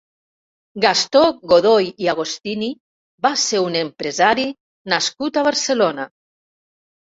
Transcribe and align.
Gastó 0.85 1.19
Godoy 1.51 1.91
i 2.05 2.09
Agostini 2.13 2.71
va 3.27 3.33
ser 3.43 3.63
un 3.67 3.79
empresari 3.83 4.49
nascut 4.97 5.41
a 5.41 5.47
Barcelona. 5.53 6.11